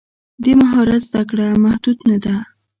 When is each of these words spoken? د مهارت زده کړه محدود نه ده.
د 0.43 0.45
مهارت 0.59 1.01
زده 1.09 1.21
کړه 1.29 1.47
محدود 1.63 1.97
نه 2.09 2.17
ده. 2.23 2.35